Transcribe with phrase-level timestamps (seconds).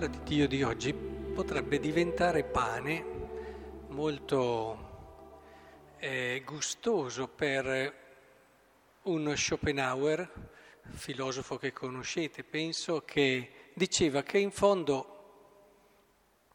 [0.00, 3.04] La parola di Dio di oggi potrebbe diventare pane
[3.88, 4.88] molto
[5.98, 7.94] eh, gustoso per
[9.02, 10.48] uno Schopenhauer,
[10.92, 15.18] filosofo che conoscete, penso, che diceva che in fondo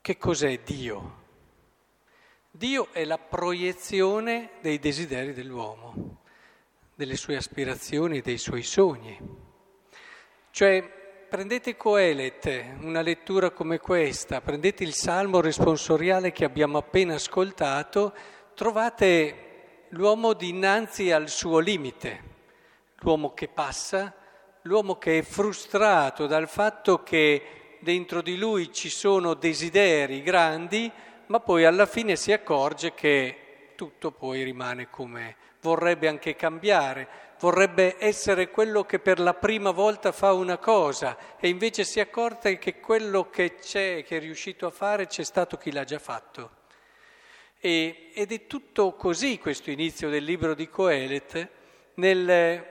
[0.02, 1.24] che cos'è Dio?
[2.50, 6.22] Dio è la proiezione dei desideri dell'uomo,
[6.96, 9.20] delle sue aspirazioni, dei suoi sogni.
[10.50, 10.95] Cioè
[11.36, 18.14] prendete Coelet, una lettura come questa, prendete il salmo responsoriale che abbiamo appena ascoltato,
[18.54, 22.22] trovate l'uomo dinanzi al suo limite,
[23.00, 24.16] l'uomo che passa,
[24.62, 30.90] l'uomo che è frustrato dal fatto che dentro di lui ci sono desideri grandi,
[31.26, 33.40] ma poi alla fine si accorge che
[33.76, 37.08] tutto poi rimane come vorrebbe anche cambiare,
[37.40, 42.58] vorrebbe essere quello che per la prima volta fa una cosa e invece si accorge
[42.58, 46.64] che quello che c'è, che è riuscito a fare, c'è stato chi l'ha già fatto.
[47.60, 51.50] E, ed è tutto così questo inizio del libro di Coelet
[51.96, 52.66] nel,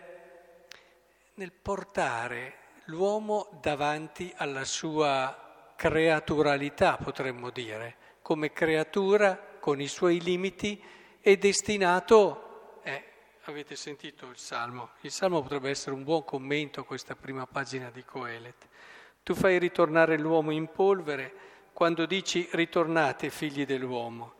[1.34, 10.78] nel portare l'uomo davanti alla sua creaturalità, potremmo dire, come creatura con i suoi limiti
[11.20, 12.44] è destinato
[13.46, 14.92] Avete sentito il Salmo?
[15.02, 18.68] Il Salmo potrebbe essere un buon commento a questa prima pagina di Coelet.
[19.22, 21.34] Tu fai ritornare l'uomo in polvere
[21.74, 24.34] quando dici ritornate figli dell'uomo.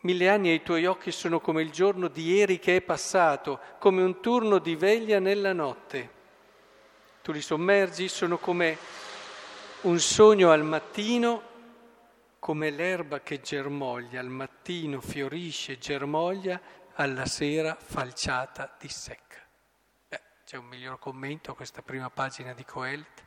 [0.00, 4.02] Mille anni ai tuoi occhi sono come il giorno di ieri che è passato, come
[4.02, 6.10] un turno di veglia nella notte.
[7.22, 8.76] Tu li sommergi, sono come
[9.82, 11.47] un sogno al mattino,
[12.38, 16.60] come l'erba che germoglia, al mattino fiorisce, germoglia,
[16.94, 19.44] alla sera falciata di secca.
[20.08, 23.24] Beh, c'è un miglior commento a questa prima pagina di Coelet.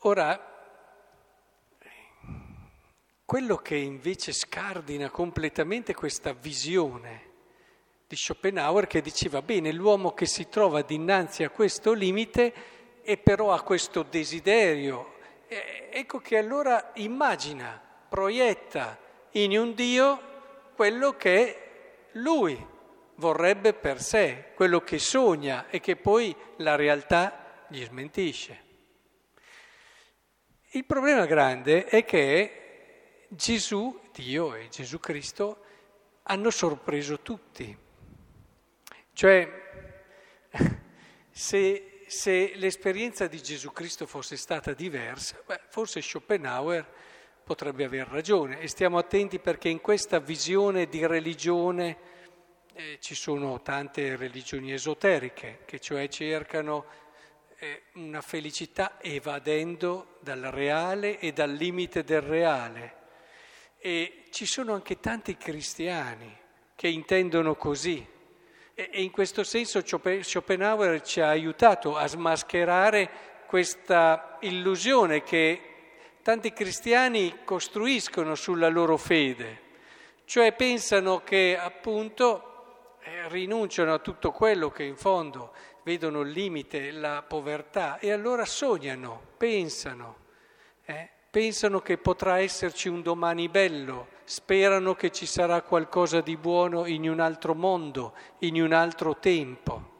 [0.00, 0.54] Ora,
[3.24, 7.24] quello che invece scardina completamente questa visione
[8.06, 12.54] di Schopenhauer che diceva bene l'uomo che si trova dinanzi a questo limite
[13.02, 15.15] e però ha questo desiderio,
[15.48, 18.98] ecco che allora immagina, proietta
[19.32, 20.34] in un Dio
[20.74, 22.74] quello che lui
[23.16, 28.64] vorrebbe per sé, quello che sogna e che poi la realtà gli smentisce.
[30.70, 35.64] Il problema grande è che Gesù, Dio e Gesù Cristo
[36.24, 37.76] hanno sorpreso tutti.
[39.12, 39.48] Cioè,
[41.30, 46.86] se, se l'esperienza di Gesù Cristo fosse stata diversa, beh, forse Schopenhauer
[47.42, 51.96] potrebbe aver ragione e stiamo attenti perché in questa visione di religione
[52.74, 56.84] eh, ci sono tante religioni esoteriche che cioè cercano
[57.58, 62.94] eh, una felicità evadendo dal reale e dal limite del reale.
[63.78, 66.36] E ci sono anche tanti cristiani
[66.74, 68.06] che intendono così.
[68.78, 73.08] E, e in questo senso Schopenhauer ci ha aiutato a smascherare
[73.46, 75.60] questa illusione che
[76.20, 79.60] tanti cristiani costruiscono sulla loro fede,
[80.26, 86.90] cioè pensano che appunto eh, rinunciano a tutto quello che in fondo vedono il limite,
[86.90, 90.16] la povertà e allora sognano, pensano,
[90.84, 96.86] eh, pensano che potrà esserci un domani bello, sperano che ci sarà qualcosa di buono
[96.86, 99.90] in un altro mondo, in un altro tempo.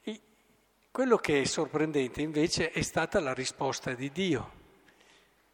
[0.00, 0.20] E
[0.90, 4.52] quello che è sorprendente invece è stata la risposta di Dio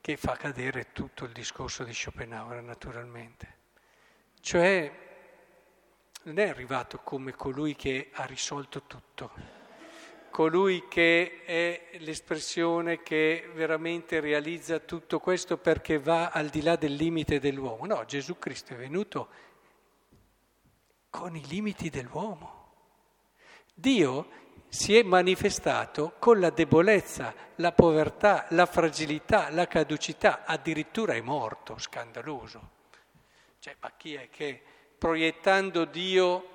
[0.00, 3.56] che fa cadere tutto il discorso di Schopenhauer naturalmente.
[4.40, 4.92] Cioè
[6.22, 9.61] non è arrivato come colui che ha risolto tutto,
[10.32, 16.94] colui che è l'espressione che veramente realizza tutto questo perché va al di là del
[16.94, 17.84] limite dell'uomo.
[17.86, 19.28] No, Gesù Cristo è venuto
[21.10, 22.70] con i limiti dell'uomo.
[23.74, 31.20] Dio si è manifestato con la debolezza, la povertà, la fragilità, la caducità, addirittura è
[31.20, 32.70] morto, scandaloso.
[33.58, 34.60] Cioè, ma chi è che
[34.96, 36.51] proiettando Dio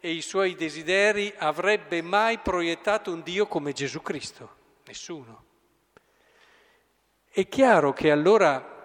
[0.00, 4.56] e i suoi desideri avrebbe mai proiettato un Dio come Gesù Cristo?
[4.86, 5.44] Nessuno.
[7.28, 8.78] È chiaro che allora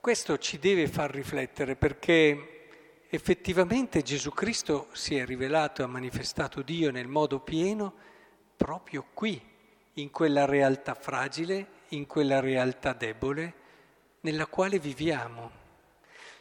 [0.00, 6.62] questo ci deve far riflettere perché effettivamente Gesù Cristo si è rivelato e ha manifestato
[6.62, 7.94] Dio nel modo pieno
[8.56, 9.40] proprio qui,
[9.94, 13.54] in quella realtà fragile, in quella realtà debole
[14.20, 15.62] nella quale viviamo.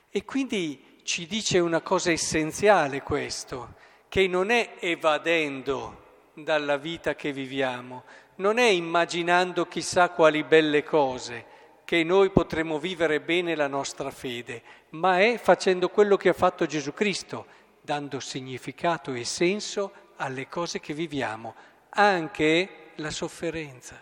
[0.10, 3.76] E quindi ci dice una cosa essenziale questo,
[4.08, 6.02] che non è evadendo
[6.34, 8.04] dalla vita che viviamo,
[8.36, 11.52] non è immaginando chissà quali belle cose
[11.84, 16.66] che noi potremo vivere bene la nostra fede, ma è facendo quello che ha fatto
[16.66, 17.46] Gesù Cristo,
[17.82, 21.54] dando significato e senso alle cose che viviamo,
[21.90, 24.00] anche la sofferenza,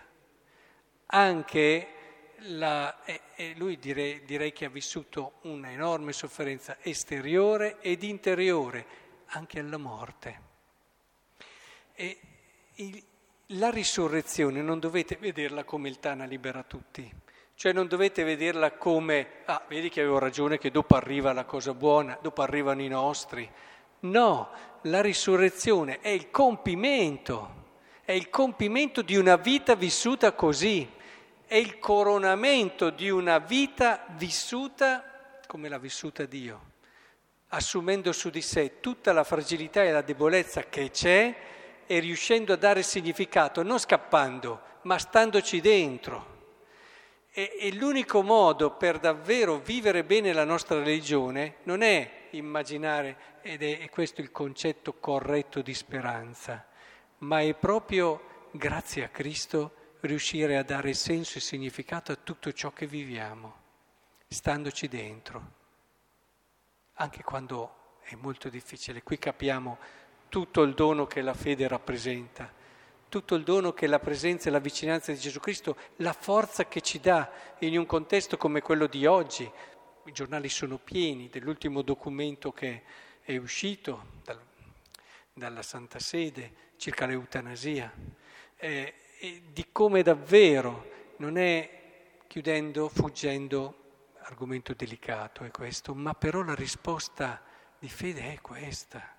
[1.07, 1.87] anche
[2.45, 8.85] la, e, e lui direi, direi che ha vissuto una enorme sofferenza esteriore ed interiore,
[9.27, 10.41] anche alla morte.
[11.93, 12.19] E
[12.75, 13.03] il,
[13.55, 17.11] la risurrezione non dovete vederla come il Tana libera tutti,
[17.55, 21.73] cioè non dovete vederla come, ah, vedi che avevo ragione che dopo arriva la cosa
[21.73, 23.49] buona, dopo arrivano i nostri.
[24.01, 24.49] No,
[24.83, 27.59] la risurrezione è il compimento,
[28.03, 30.89] è il compimento di una vita vissuta così,
[31.51, 36.71] è il coronamento di una vita vissuta come l'ha vissuta Dio,
[37.49, 41.35] assumendo su di sé tutta la fragilità e la debolezza che c'è
[41.85, 46.39] e riuscendo a dare significato, non scappando, ma standoci dentro.
[47.33, 53.61] E, e, l'unico modo per davvero vivere bene la nostra religione non è immaginare, ed
[53.61, 56.65] è, è questo il concetto corretto di speranza,
[57.17, 62.71] ma è proprio, grazie a Cristo, riuscire a dare senso e significato a tutto ciò
[62.71, 63.55] che viviamo,
[64.27, 65.51] standoci dentro,
[66.93, 69.03] anche quando è molto difficile.
[69.03, 69.77] Qui capiamo
[70.29, 72.51] tutto il dono che la fede rappresenta,
[73.09, 76.81] tutto il dono che la presenza e la vicinanza di Gesù Cristo, la forza che
[76.81, 79.49] ci dà in un contesto come quello di oggi.
[80.05, 82.83] I giornali sono pieni dell'ultimo documento che
[83.21, 84.39] è uscito dal,
[85.33, 87.93] dalla Santa Sede circa l'eutanasia,
[88.55, 88.93] eh,
[89.51, 93.77] di come davvero non è chiudendo, fuggendo,
[94.21, 97.41] argomento delicato è questo, ma però la risposta
[97.77, 99.15] di fede è questa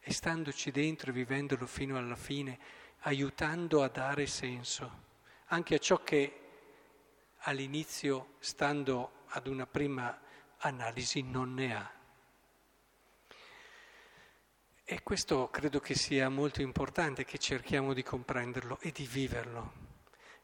[0.00, 2.58] e standoci dentro e vivendolo fino alla fine,
[3.00, 5.04] aiutando a dare senso
[5.46, 6.40] anche a ciò che
[7.40, 10.18] all'inizio, stando ad una prima
[10.58, 11.95] analisi, non ne ha.
[14.88, 19.72] E questo credo che sia molto importante, che cerchiamo di comprenderlo e di viverlo.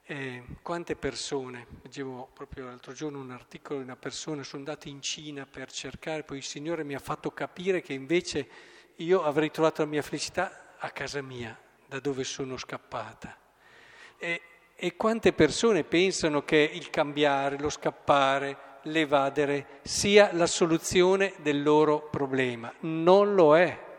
[0.04, 5.00] Eh, quante persone, leggevo proprio l'altro giorno un articolo di una persona, sono andati in
[5.00, 8.48] Cina per cercare, poi il Signore mi ha fatto capire che invece
[8.96, 11.56] io avrei trovato la mia felicità a casa mia,
[11.86, 13.38] da dove sono scappata.
[14.18, 14.40] E,
[14.74, 22.08] e quante persone pensano che il cambiare, lo scappare, l'evadere sia la soluzione del loro
[22.10, 22.74] problema.
[22.80, 23.90] Non lo è.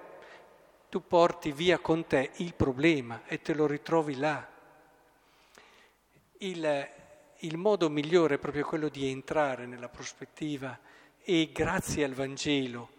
[0.94, 4.48] Tu porti via con te il problema e te lo ritrovi là.
[6.38, 6.90] Il,
[7.40, 10.80] il modo migliore è proprio quello di entrare nella prospettiva
[11.24, 12.92] e grazie al Vangelo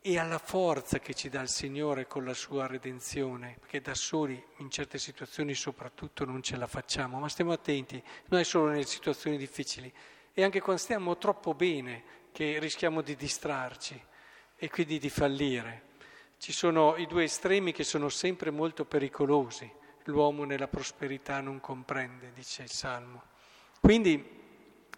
[0.00, 4.44] e alla forza che ci dà il Signore con la sua redenzione, perché da soli
[4.56, 8.84] in certe situazioni soprattutto non ce la facciamo, ma stiamo attenti, non è solo nelle
[8.84, 9.94] situazioni difficili,
[10.32, 12.02] è anche quando stiamo troppo bene
[12.32, 14.06] che rischiamo di distrarci
[14.56, 15.90] e quindi di fallire.
[16.42, 19.70] Ci sono i due estremi che sono sempre molto pericolosi,
[20.06, 23.22] l'uomo nella prosperità non comprende, dice il Salmo.
[23.80, 24.40] Quindi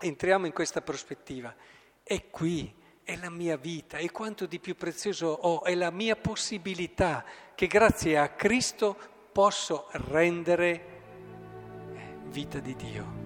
[0.01, 1.55] entriamo in questa prospettiva,
[2.03, 6.17] è qui è la mia vita e quanto di più prezioso ho, è la mia
[6.17, 7.23] possibilità
[7.55, 8.97] che grazie a Cristo
[9.31, 11.03] posso rendere
[12.31, 13.24] vita di Dio.